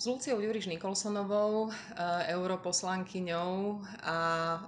[0.00, 1.72] S Luciou Juriš Nikolsonovou, e,
[2.32, 4.16] europoslankyňou a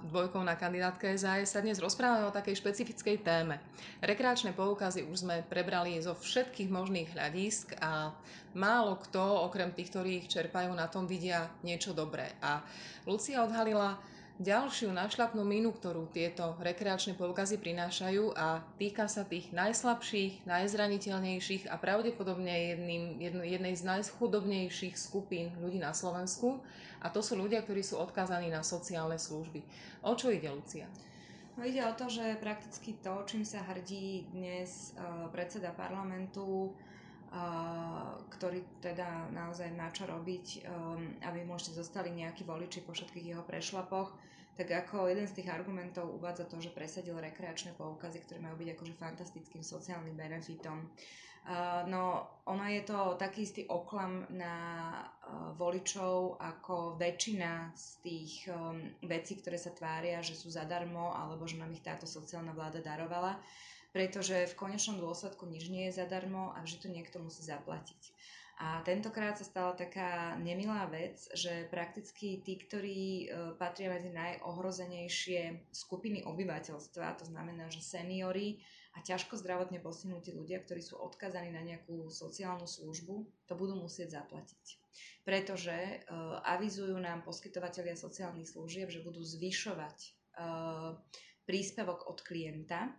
[0.05, 3.57] dvojkou na kandidátke SAS sa dnes rozprávame o takej špecifickej téme.
[4.05, 8.13] Rekreačné poukazy už sme prebrali zo všetkých možných hľadisk a
[8.53, 12.37] málo kto, okrem tých, ktorí ich čerpajú, na tom vidia niečo dobré.
[12.37, 12.61] A
[13.09, 13.97] Lucia odhalila
[14.41, 21.77] ďalšiu našľapnú minu, ktorú tieto rekreačné poukazy prinášajú a týka sa tých najslabších, najzraniteľnejších a
[21.77, 26.65] pravdepodobne jedným, jedno, jednej z najchudobnejších skupín ľudí na Slovensku
[27.05, 29.61] a to sú ľudia, ktorí sú odkázaní na sociálne služby.
[30.01, 30.89] O čo ide, Lucia?
[31.53, 36.73] No ide o to, že prakticky to, čím sa hrdí dnes uh, predseda parlamentu,
[38.29, 43.41] ktorý teda naozaj má čo robiť, um, aby možno zostali nejakí voliči po všetkých jeho
[43.41, 44.13] prešlapoch,
[44.53, 48.69] tak ako jeden z tých argumentov uvádza to, že presadil rekreačné poukazy, ktoré majú byť
[48.77, 50.93] akože fantastickým sociálnym benefitom.
[51.89, 52.03] No,
[52.47, 54.55] ono je to taký istý oklam na
[55.57, 61.59] voličov ako väčšina z tých um, vecí, ktoré sa tvária, že sú zadarmo alebo že
[61.59, 63.35] nám ich táto sociálna vláda darovala
[63.93, 68.01] pretože v konečnom dôsledku nič nie je zadarmo a vždy to niekto musí zaplatiť.
[68.61, 73.25] A tentokrát sa stala taká nemilá vec, že prakticky tí, ktorí e,
[73.57, 78.61] patria medzi najohrozenejšie skupiny obyvateľstva, to znamená, že seniory
[78.93, 84.21] a ťažko zdravotne postihnutí ľudia, ktorí sú odkazaní na nejakú sociálnu službu, to budú musieť
[84.21, 84.63] zaplatiť.
[85.25, 89.97] Pretože uh, avizujú nám poskytovateľia sociálnych služieb, že budú zvyšovať
[90.37, 90.93] uh,
[91.49, 92.93] príspevok od klienta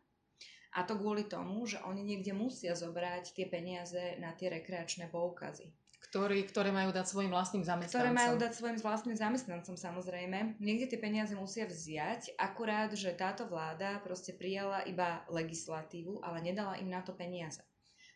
[0.75, 5.71] a to kvôli tomu, že oni niekde musia zobrať tie peniaze na tie rekreačné poukazy.
[6.11, 7.97] Ktorý, ktoré majú dať svojim vlastným zamestnancom.
[7.97, 10.61] Ktoré majú dať svojim vlastným zamestnancom, samozrejme.
[10.63, 16.79] Niekde tie peniaze musia vziať, akurát, že táto vláda proste prijala iba legislatívu, ale nedala
[16.79, 17.65] im na to peniaze.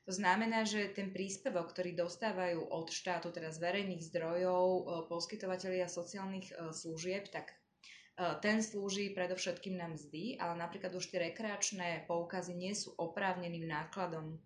[0.08, 5.84] To znamená, že ten príspevok, ktorý dostávajú od štátu, teda z verejných zdrojov, e, poskytovateľia
[5.84, 7.52] sociálnych e, služieb, tak
[8.42, 14.34] ten slúži predovšetkým na mzdy, ale napríklad už tie rekreačné poukazy nie sú oprávneným nákladom
[14.34, 14.36] e,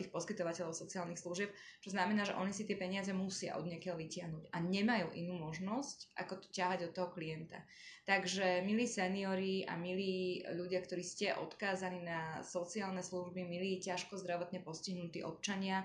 [0.00, 1.52] tých poskytovateľov sociálnych služieb,
[1.84, 6.16] čo znamená, že oni si tie peniaze musia od niekiaľ vytiahnuť a nemajú inú možnosť,
[6.24, 7.60] ako to ťahať od toho klienta.
[8.08, 14.64] Takže milí seniori a milí ľudia, ktorí ste odkázaní na sociálne služby, milí ťažko zdravotne
[14.64, 15.84] postihnutí občania,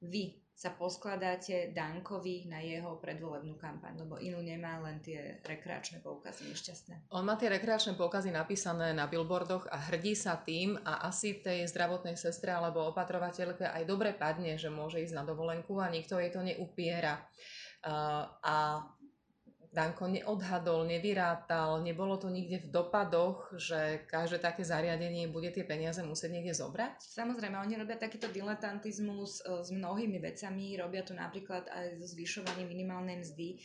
[0.00, 6.52] vy sa poskladáte Dankovi na jeho predvolebnú kampaň, lebo inú nemá len tie rekreačné poukazy
[6.52, 7.08] nešťastné.
[7.16, 11.64] On má tie rekreačné poukazy napísané na billboardoch a hrdí sa tým a asi tej
[11.64, 16.28] zdravotnej sestre alebo opatrovateľke aj dobre padne, že môže ísť na dovolenku a nikto jej
[16.28, 17.24] to neupiera.
[17.80, 18.84] Uh, a
[19.70, 26.02] Danko neodhadol, nevyrátal, nebolo to nikde v dopadoch, že každé také zariadenie bude tie peniaze
[26.02, 26.98] musieť niekde zobrať?
[26.98, 32.66] Samozrejme, oni robia takýto diletantizmus e, s mnohými vecami, robia to napríklad aj so zvyšovaním
[32.66, 33.48] minimálnej mzdy.
[33.54, 33.56] E,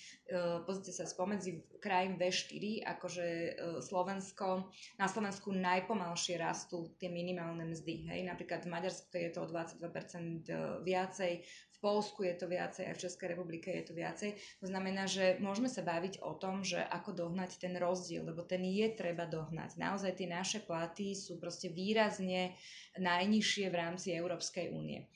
[0.70, 3.52] pozrite sa, spomedzi krajín V4, akože e,
[3.82, 4.70] Slovensko,
[5.02, 8.14] na Slovensku najpomalšie rastú tie minimálne mzdy.
[8.14, 8.30] Hej?
[8.30, 11.34] Napríklad v Maďarsku je to o 22% viacej,
[11.76, 14.32] v Polsku je to viacej, aj v Českej republike je to viacej.
[14.64, 18.60] To znamená, že môžeme sa baviť o tom, že ako dohnať ten rozdiel, lebo ten
[18.68, 19.80] je treba dohnať.
[19.80, 22.60] Naozaj tie naše platy sú proste výrazne
[23.00, 25.08] najnižšie v rámci Európskej únie.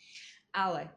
[0.56, 0.88] Ale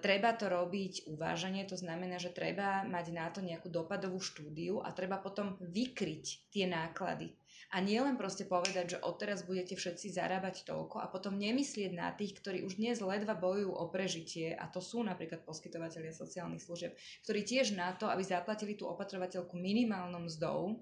[0.00, 4.92] treba to robiť uvážanie, to znamená, že treba mať na to nejakú dopadovú štúdiu a
[4.96, 7.36] treba potom vykryť tie náklady.
[7.74, 12.14] A nie len proste povedať, že odteraz budete všetci zarábať toľko a potom nemyslieť na
[12.14, 16.94] tých, ktorí už dnes ledva bojujú o prežitie, a to sú napríklad poskytovateľia sociálnych služieb,
[17.26, 20.78] ktorí tiež na to, aby zaplatili tú opatrovateľku minimálnou mzdou,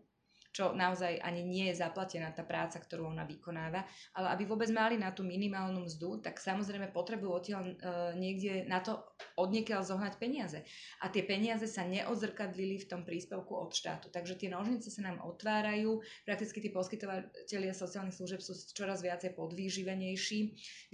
[0.55, 3.83] čo naozaj ani nie je zaplatená tá práca, ktorú ona vykonáva,
[4.15, 7.75] ale aby vôbec mali na tú minimálnu mzdu, tak samozrejme potrebujú odtiaľ e,
[8.15, 9.03] niekde na to
[9.35, 10.63] odniekiaľ zohnať peniaze.
[11.03, 14.15] A tie peniaze sa neodzrkadlili v tom príspevku od štátu.
[14.15, 20.39] Takže tie nožnice sa nám otvárajú, prakticky tí poskytovateľia sociálnych služieb sú čoraz viacej podvýživenejší,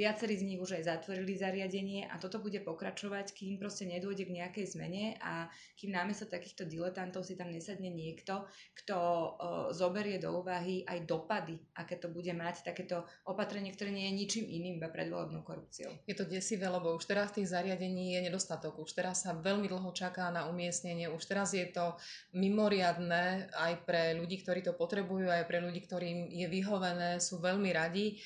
[0.01, 4.37] viacerí z nich už aj zatvorili zariadenie a toto bude pokračovať, kým proste nedôjde k
[4.41, 9.31] nejakej zmene a kým namiesto takýchto diletantov si tam nesadne niekto, kto e,
[9.71, 14.47] zoberie do úvahy aj dopady, aké to bude mať takéto opatrenie, ktoré nie je ničím
[14.47, 15.91] iným, iba predvolebnou korupciou.
[16.07, 18.79] Je to desivé, lebo už teraz tých zariadení je nedostatok.
[18.81, 21.11] Už teraz sa veľmi dlho čaká na umiestnenie.
[21.11, 21.99] Už teraz je to
[22.33, 27.71] mimoriadné aj pre ľudí, ktorí to potrebujú, aj pre ľudí, ktorým je vyhovené, sú veľmi
[27.75, 28.17] radi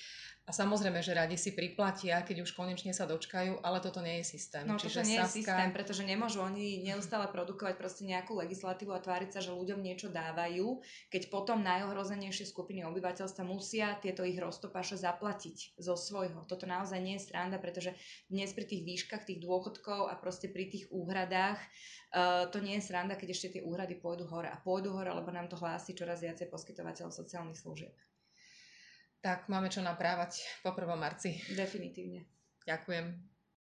[0.44, 4.36] A samozrejme, že radi si priplatia, keď už konečne sa dočkajú, ale toto nie je
[4.36, 4.68] systém.
[4.68, 5.24] No Čiže toto nie Saska...
[5.24, 9.80] je systém, pretože nemôžu oni neustále produkovať proste nejakú legislatívu a tváriť sa, že ľuďom
[9.80, 16.44] niečo dávajú, keď potom najohrozenejšie skupiny obyvateľstva musia tieto ich roztopaše zaplatiť zo svojho.
[16.44, 17.96] Toto naozaj nie je stranda, pretože
[18.28, 22.84] dnes pri tých výškach tých dôchodkov a proste pri tých úhradách uh, to nie je
[22.84, 24.52] sranda, keď ešte tie úhrady pôjdu hore.
[24.52, 27.96] A pôjdu hore, lebo nám to hlási čoraz viacej poskytovateľov sociálnych služieb.
[29.24, 30.84] Tak máme čo naprávať po 1.
[31.00, 31.40] marci.
[31.56, 32.28] Definitívne.
[32.68, 33.33] Ďakujem.